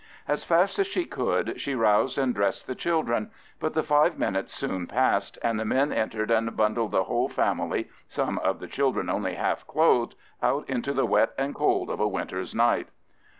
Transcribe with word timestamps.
As 0.27 0.43
fast 0.43 0.79
as 0.79 0.87
she 0.87 1.05
could 1.05 1.61
she 1.61 1.75
roused 1.75 2.17
and 2.17 2.33
dressed 2.33 2.65
the 2.65 2.73
children; 2.73 3.29
but 3.59 3.75
the 3.75 3.83
five 3.83 4.17
minutes 4.17 4.51
soon 4.51 4.87
passed, 4.87 5.37
and 5.43 5.59
the 5.59 5.63
men 5.63 5.93
entered 5.93 6.31
and 6.31 6.57
bundled 6.57 6.89
the 6.89 7.03
whole 7.03 7.29
family, 7.29 7.87
some 8.07 8.39
of 8.39 8.59
the 8.59 8.67
children 8.67 9.11
only 9.11 9.35
half 9.35 9.67
clothed, 9.67 10.15
out 10.41 10.67
into 10.67 10.91
the 10.91 11.05
wet 11.05 11.33
and 11.37 11.53
cold 11.53 11.91
of 11.91 11.99
a 11.99 12.07
winter's 12.07 12.55
night. 12.55 12.87